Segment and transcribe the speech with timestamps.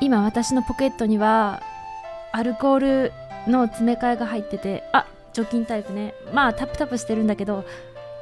[0.00, 1.62] 今私のポケットには
[2.32, 3.12] アルコール
[3.50, 6.14] の詰め替えが入っててあ除菌タイプね。
[6.32, 7.64] まあタプタプしてるんだけど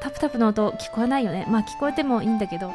[0.00, 1.46] タプタプの音聞こえないよね。
[1.48, 2.72] まあ聞こえてもいいんだけど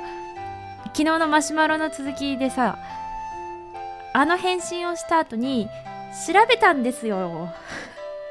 [0.87, 2.77] 昨日のマシュマロの続きでさ
[4.13, 5.69] あの返信をした後に
[6.27, 7.49] 調べたんですよ。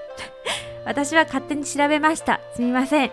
[0.85, 2.41] 私は勝手に調べました。
[2.55, 3.11] すみません。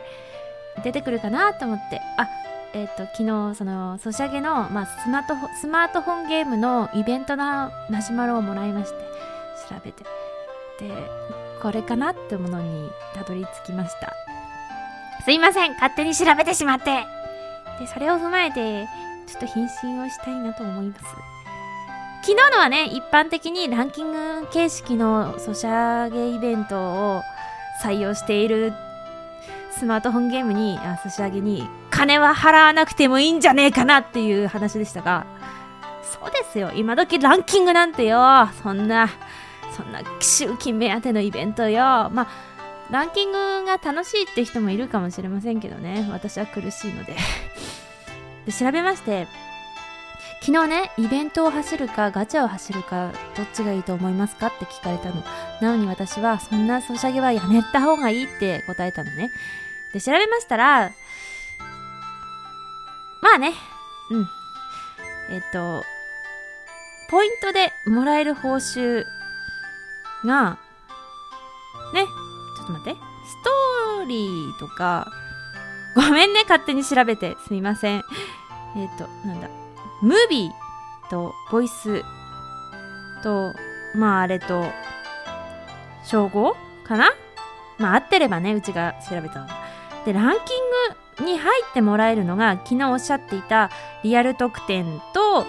[0.83, 2.01] 出てくるかなと思って。
[2.17, 2.27] あ
[2.73, 8.97] えっ、ー、と昨日そのソシャゲの、まあ、スマートスマートフォンゲームのイベントのマシュマロをもらいまして
[9.69, 10.03] 調べて。
[10.79, 10.93] で
[11.61, 14.13] これかなってものにたどり着きました。
[15.23, 15.73] すいません。
[15.73, 17.05] 勝手に調べてしまって。
[17.79, 18.87] でそれを踏まえて
[19.25, 21.05] ちょっと返信をしたいなと思います。
[22.21, 27.21] 昨日のはね一般的にランキング形式のソシャゲイベントを
[27.81, 28.73] 採用している
[29.71, 35.25] スマートフォンゲームにあソシャゲに金は払わなくてもいいんじゃねえかなっていう話でしたが
[36.03, 36.71] そうですよ。
[36.75, 38.49] 今時ランキングなんてよ。
[38.63, 39.09] そんな
[39.75, 42.09] そんな集金目当てのイベントよ。
[42.11, 42.27] まあ
[42.91, 46.07] ランキングが楽しいって人もいるかもしれませんけどね。
[46.11, 47.15] 私は苦しいので。
[48.45, 49.27] で調べまして
[50.41, 55.23] 昨日ねイベントを走るかガチャを走るかどっちがいいと思いますかって聞かれたの。
[55.61, 59.31] なのに私はそんなソシャゲはやめた方がいいって答えたのね。
[59.93, 60.91] で調べましたら
[63.21, 63.53] まあね。
[64.11, 64.29] うん。
[65.29, 65.83] えっと
[67.09, 69.05] ポイントでもらえる報酬
[70.25, 70.57] が、
[71.93, 72.05] ね、
[72.57, 72.99] ちょっと待って、ス
[73.43, 75.07] トーリーとか、
[75.95, 78.03] ごめんね、勝手に調べて、すみません。
[78.75, 79.47] えっ、ー、と、なんだ、
[80.01, 82.03] ムービーとボイス
[83.23, 83.53] と、
[83.95, 84.69] まああれと、
[86.03, 87.11] 称号かな？
[87.77, 89.47] まあ合ってればね、うちが調べたの。
[90.05, 90.66] で、ランキング
[91.19, 93.69] に入ってもらえるのが、昨日おっしゃっていた
[94.03, 95.45] リアル特典と、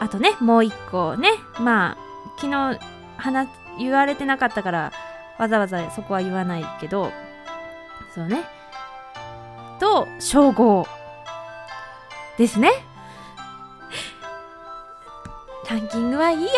[0.00, 2.78] あとね、もう一個ね、まあ、昨日
[3.16, 4.92] 話言われてなかったから
[5.38, 7.12] わざわざそこは言わないけど
[8.14, 8.44] そうね。
[9.78, 10.86] と称号。
[12.36, 12.70] ですね。
[15.68, 16.48] ランキングはいいよ。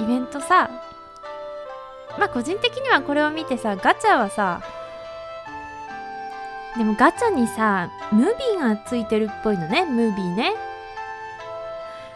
[0.00, 0.70] イベントさ
[2.20, 4.62] まあ個人的にはこれを見てさガチャはさ
[6.76, 9.84] でもガチャにさムービーがついてるっぽいのね。
[9.86, 10.54] ムービーね。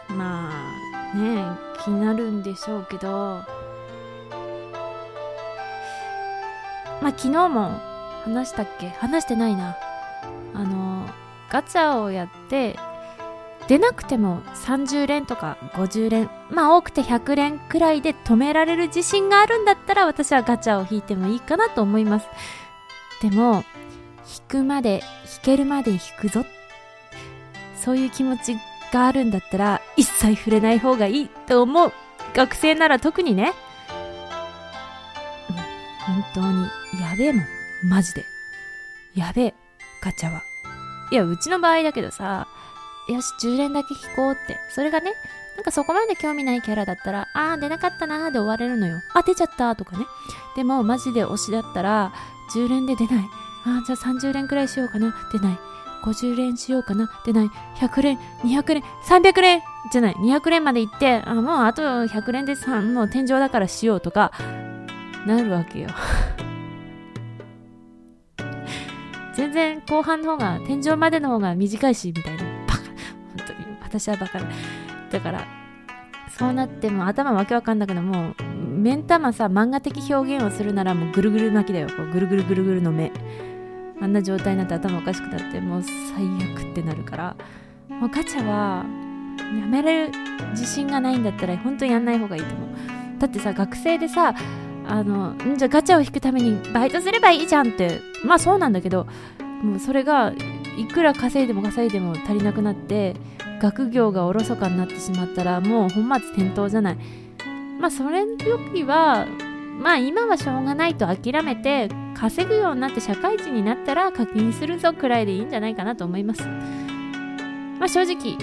[0.07, 0.51] ま
[1.13, 1.43] あね
[1.83, 3.41] 気になるんでしょうけど。
[7.01, 7.71] まあ昨日も
[8.23, 8.89] 話したっけ？
[8.91, 9.75] 話してないな。
[10.53, 11.05] あの
[11.49, 12.77] ガチャをやって
[13.67, 22.27] 出なくても30連とか50連まあ多くて100連くらいで止められる自信があるんだったら私はガチャを引いてもいいかなと思います。
[23.21, 23.63] でも
[24.27, 26.45] 引くまで引けるまで引くぞ。
[27.75, 28.55] そういう気持ち
[28.91, 31.91] があるんだったら一切触れない方がいいと思う。
[32.33, 33.53] 学生なら特にね、
[35.49, 35.53] う
[36.11, 37.01] ん、本当に。
[37.01, 37.45] やべえもん。
[37.89, 38.25] マジで。
[39.15, 39.53] やべえ
[40.01, 40.41] ガチャは。
[41.11, 42.47] いやうちの場合だけどさ
[43.07, 45.13] よし10連だけ引こうってそれがね
[45.55, 49.01] なんかそこまで興味ないキャラだったら、あー出なかったなーで終われるのよ。
[49.13, 50.05] あ、出ちゃったとかね。
[50.55, 52.11] でも、マジで推しだったら、
[52.53, 53.25] 10連で出ない。
[53.65, 55.15] あーじゃあ30連くらいしようかな。
[55.31, 55.59] 出ない。
[56.03, 57.49] 50連しようかなでない。
[57.77, 59.61] 100連、200連、300連
[59.91, 60.13] じゃない。
[60.15, 64.33] 200連まで行って、あ、もうあと100連でさ、もう天井だからしようとか、
[65.25, 65.89] なるわけよ。
[69.35, 72.44] 全然後半の方が、天井までの方が短いし、みたいな。
[73.99, 74.47] 私はバカだ。
[75.11, 75.47] だから、
[76.37, 81.87] そうなっても頭わけわかんなくなもう、目ん玉さ、漫画的表現をするならもうぐるぐる巻きだよ。
[81.87, 83.11] こうぐるぐるぐるぐるの目。
[84.01, 87.35] あんな状態になって頭おかしくなってもう最悪ってなるから
[87.89, 88.85] もうガチャは
[89.39, 90.11] やめれる
[90.51, 92.69] 自信がないんだったら本当にやんない方がいいと思う
[93.19, 94.35] だってさ学生でさ
[94.87, 99.07] あのじゃあガチャを引くためにバイトすればいいじゃんってまあそうなんだけど
[99.63, 100.33] もうそれが
[100.77, 103.15] いくら稼いでも稼いでも足りなくなって
[103.65, 106.97] 学業がおろそかになってしまったらもう本末転倒じゃない
[107.79, 108.25] まあそれよ
[108.73, 109.25] りは
[109.81, 116.43] まあ今はしょうがないと諦めて稼ぐようになって社会人になったら課金するぞくらいでいいんじゃないかなと思います。
[116.43, 118.37] まあ正直、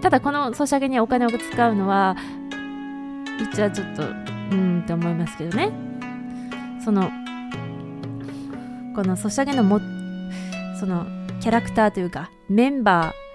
[0.00, 2.16] ただこのソシャゲにお金を使うのは、
[3.38, 5.70] うちはちょっと、うんって思いますけどね。
[6.82, 7.10] その、
[8.94, 9.78] このソシャゲのも、
[10.80, 11.04] その
[11.40, 13.27] キャラクターというかメンバー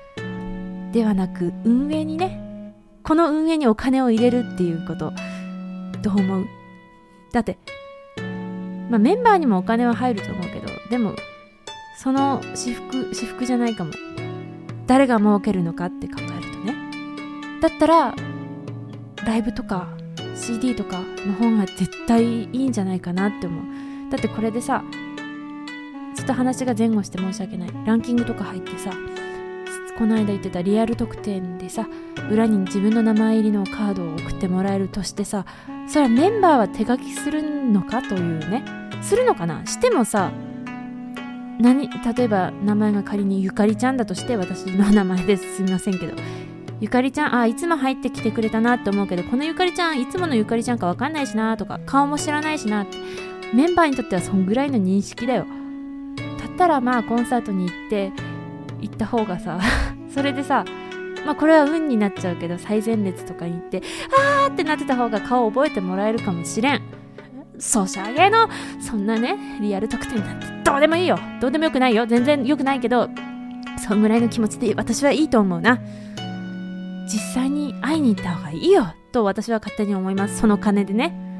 [0.93, 5.11] ではなく運営にね、この運営にお金を入れるっていうこと、
[6.01, 6.45] どう思う？
[7.31, 7.57] だって
[8.89, 11.15] まあ、メンバーにもお金は入ると思うけどでも
[11.97, 13.91] その私服私服じゃないかも。
[14.85, 16.75] 誰が儲けるのかって考えるとね。
[17.59, 18.13] だったら
[19.25, 19.87] ライブとか
[20.35, 24.11] CD とかの方が絶対いいんじゃないかなって思う。
[24.11, 24.83] だってこれでさ
[26.15, 27.69] ちょっと話が前後して申し訳ない。
[27.85, 28.91] ランキングとか入ってさ
[29.97, 31.87] この間言ってたリアル特典でさ
[32.29, 35.45] 裏に自分の名前入りのカードを送ってもらえるとしてさ
[35.87, 38.63] それはメンバーは手書きするのかというね
[39.01, 39.65] するのかな？
[39.65, 40.31] してもさ
[41.59, 45.57] 何例えば名前が仮にゆかりちゃんだとして私の名前です。
[45.57, 46.13] すみませんけど。
[46.81, 52.97] ゆかりちゃんあいつも入ってきてくれたなって思うけどこのゆかりちゃんいつものゆかりちゃんかわかんないしなとか顔も知らないしなって。
[53.53, 55.45] メンバーにとってはそんぐらいの認識だよ。
[56.39, 58.11] だったらまあコンサートに行って
[58.83, 59.59] 行った方がさ
[60.13, 60.65] それでさ
[61.25, 63.81] まあこれは運になっちゃうけど最前列とかに行って
[64.45, 66.81] あーってなってた方が顔を覚えてもらえるかもしれん。
[67.59, 68.49] ソシャゲの
[68.81, 71.17] そんなねリアル特典なんてどうでもいいよ。
[71.39, 72.05] どうでもよくないよ。
[72.05, 73.09] 全然よくないけど
[73.77, 75.79] そんぐらいの気持ちで私はいいと思うな。
[77.05, 78.93] 実際に会いに行った方がいいよ。
[79.11, 80.39] と私は勝手に思います。
[80.39, 81.32] その金でね。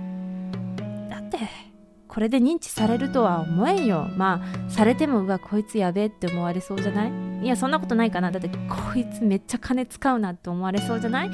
[2.13, 4.07] これで認知されるとは思えんよ。
[4.15, 7.11] まあされてもうわこいつやべえって思われそうじゃない？
[7.43, 8.29] いやそんなことないかな。
[8.29, 8.55] だってこ
[8.95, 11.31] いつめっちゃ金使うなって思われそうじゃない？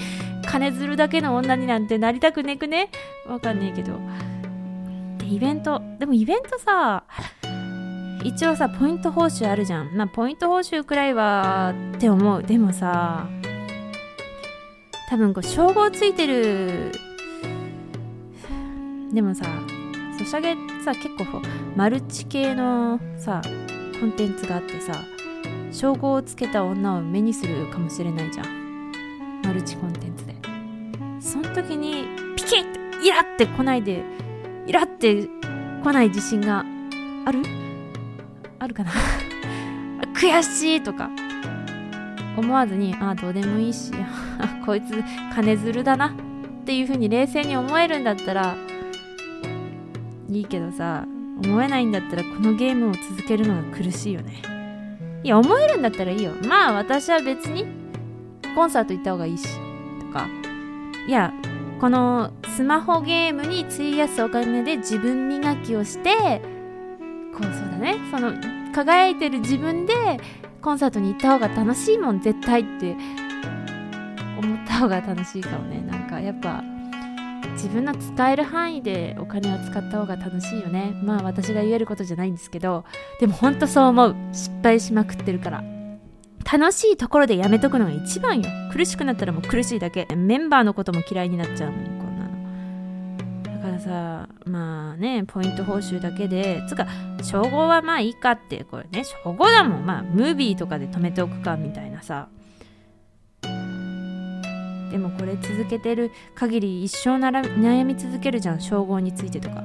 [0.47, 2.89] 金ずるだけの女になんてなりたくねくね？
[3.27, 3.99] わかんねえけど。
[5.17, 5.81] でイベント。
[5.99, 7.03] でもイベントさ
[8.23, 9.95] 一応さポイント報酬あるじゃん。
[9.97, 12.41] まあポイント報酬くらいはって思う。
[12.41, 13.27] でもさ
[15.09, 16.93] 多分こう称号ついてる。
[19.13, 19.43] でもさ
[20.19, 21.41] ソシャゲさ結構
[21.75, 23.41] マルチ系のさ
[23.99, 25.01] コンテンツがあってさ
[25.71, 28.91] 称号をつけた女を目にするかもしれないじゃん。
[29.45, 30.35] マルチコンテンツで。
[31.21, 32.05] その時に
[32.35, 34.03] ピキッイラって来ないで
[34.67, 35.27] イラって
[35.83, 36.65] 来ない自信が
[37.25, 37.41] ある？
[38.59, 38.91] あるかな？
[40.13, 41.09] 悔しいとか。
[42.37, 43.91] 思わずにああどうでもいいし
[44.65, 45.03] こいつ
[45.35, 48.55] 金づるだなっていう風に冷静に思えるんだったら
[50.29, 51.05] いいけどさ
[51.43, 54.41] 思えないんだったらこのゲームを続けるのが苦しいよね。
[55.23, 56.33] いや思えるんだったらいいよ。
[56.47, 57.65] まあ私は別に
[58.55, 59.47] コンサート行った方がいいし
[59.99, 60.27] とか。
[61.07, 61.33] いや
[61.79, 66.41] このスマホゲームに費やすお金で自分磨きをして
[67.33, 67.95] こうそうだね。
[68.11, 68.33] その
[68.73, 69.93] 輝いてる自分で
[70.61, 72.95] コンサートに行った方が楽しいもん絶対って
[74.37, 75.81] 思った方が楽しいかもね。
[75.89, 76.63] なんかやっぱ
[77.61, 80.93] 自分の使える範囲でお金を使った方が楽しいよね。
[81.03, 82.85] まあ私が言えることじゃないんですけど
[83.19, 84.15] でもほんとそう思う。
[84.31, 85.61] 失敗しまくってるから。
[86.49, 88.49] 楽しいところでやめとくのが一番よ。
[88.71, 90.07] 苦しくなったらもう苦しいだけ。
[90.15, 92.27] メンバーのことも嫌いになっちゃうのにこんな
[93.51, 93.59] の。
[93.59, 96.63] だからさまあねポイント報酬だけで。
[96.69, 96.87] つか
[97.21, 99.85] 称号はまあいいかってこれね称号だもん。
[99.85, 102.29] まあムービーとかで止めておくかみたいなさ。
[104.91, 109.63] でもこれ続けてる限り一生なら悩み続けるじゃん称号についてとか。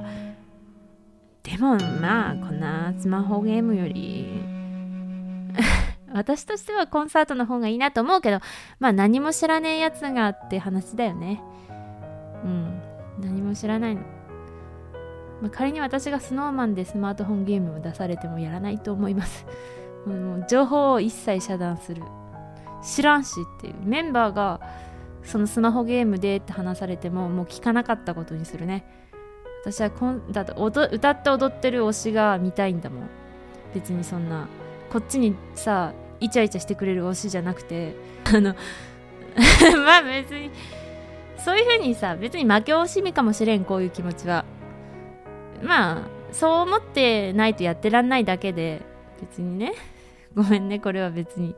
[1.43, 4.27] でもまあこんなスマホゲームより。
[6.13, 8.39] 私としてはコンサートの方がいいなと思うけど
[8.79, 11.41] まあ何も知らねえやつがって話だよね。
[12.43, 12.81] うん。
[13.19, 14.01] 何も知らないの、
[15.41, 19.45] まあ、仮に私が snowman でスマートフォンゲームを出されてもやらないと思います。
[20.05, 22.03] もう情報を一切遮断する。
[22.83, 23.75] 知らんしっていう。
[23.83, 24.59] メンバーが
[25.25, 28.85] そのスマホゲームでって話されてももう聞かなかったことにするね。
[29.63, 33.09] 私はこんだって歌って踊ってる推しが見たいんだもん。
[33.73, 34.47] 別にそんな
[34.91, 38.53] こっちにさイチャイチャしてくれる推しじゃなくてあの
[39.83, 40.51] まあ別に
[41.37, 44.45] そういう風にさ別に負け惜しみかもしれんこういう気持ちは。
[45.63, 46.01] まあ
[46.31, 48.81] そう思ってないとやってらんないだけで
[49.19, 49.73] 別にね。
[50.35, 51.55] ごめんねこれは別に。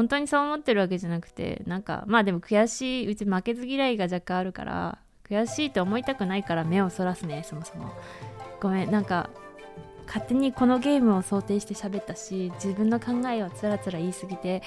[0.00, 7.92] 本当にそう思ってるわけじゃなくてなんかまあでも悔しいうち負けず嫌いが若干あるから悔しいって思いたくないから目をそらすねそもそも。
[8.62, 9.28] ごめんなんか
[10.06, 14.62] 勝手にこのゲームを想定して喋ったし自分の考えをつらつら言い過ぎて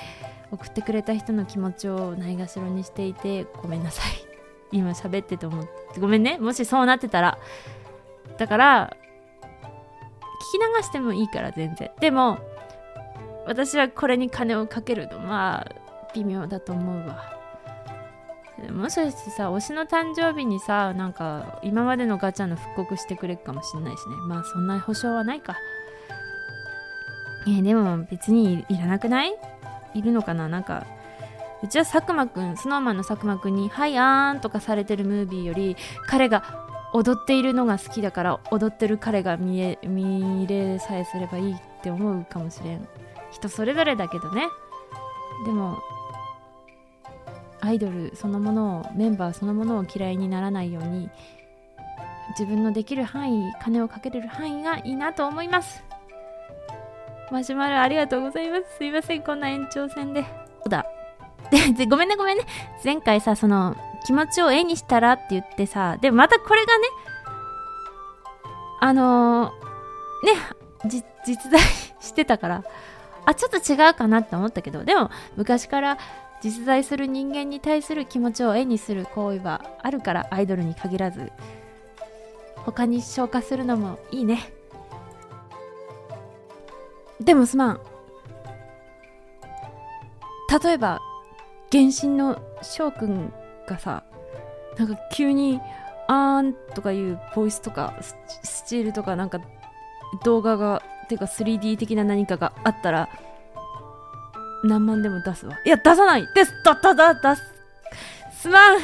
[0.52, 4.12] 送ってくれた人の気持ちをないがしろにしていてごめんなさい。
[4.72, 6.38] 今喋ってて思ってごめんね。
[6.38, 7.40] もしそうなってたら。
[8.38, 8.96] だから
[10.54, 11.90] 聞き流してもいいから全然。
[12.00, 12.38] でも
[13.46, 15.72] 私はこれに金をかけるのまあ
[16.14, 17.34] 微妙だと思うわ。
[18.72, 24.16] もしかしてさ推しの誕生日にさなんか今までのガチャの復刻してくれるかもしんないしね。
[24.28, 25.58] まあそんな保証はないか。
[27.46, 29.36] え、でも別にいらなくない？
[29.94, 30.48] いるのかな？
[30.48, 30.86] なんか
[31.62, 35.76] うちは佐久間くんスノーマンの佐久間くんに「はいあーん」とかされてるムービーより
[36.08, 36.44] 彼が
[36.94, 42.88] 踊っているのが好きだから踊ってる彼が見え見れさえすればいいって思うかもしれん。
[43.34, 44.50] 人それぞれだけどね。
[45.46, 45.80] でも
[47.62, 51.10] アイドルそのものをメンバーそのものを嫌いにならないように
[52.32, 55.84] 自分のできる範囲金をかけれる範囲がいいなと思います。
[57.32, 58.78] マシュマロありがとうございます。
[58.78, 59.24] すいません。
[59.24, 60.24] こんな延長戦で。
[60.24, 60.28] そ
[60.66, 60.86] うだ。
[61.78, 62.46] でごめんねごめんね。
[62.84, 63.76] 前回さその
[64.06, 66.84] 気持ちを絵にしたらって言ってさでもまたこれがね
[68.82, 71.60] あのー、ね実在
[72.02, 72.64] してたから。
[73.26, 75.98] あちょっと違うかなって思ったけどでも昔から
[76.42, 81.32] 実在する人間に対する気持ちを絵にする行為はあるからアイドルに限らず
[82.58, 84.52] 他に消化するのもいいね。
[87.20, 87.80] でもすまん。
[90.64, 91.02] 例えば
[91.72, 93.34] 原神の翔くん
[93.68, 94.04] がさ
[94.78, 95.60] なんか急に
[96.08, 97.96] 「あーん」とかいうボイスとか
[98.44, 99.40] スチールとかなんか
[100.24, 103.10] 動画がていうか 3D 的な何かがあったら
[104.64, 105.58] 何万でも出すわ。
[105.66, 106.54] いや出さないです！
[106.64, 107.44] だだだ出す！
[108.44, 108.80] すまん！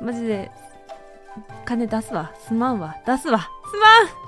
[0.00, 0.50] マジで
[1.64, 2.32] 金出すわ。
[2.38, 2.96] すまんわ。
[3.06, 3.40] 出すわ。
[3.40, 4.21] すまん！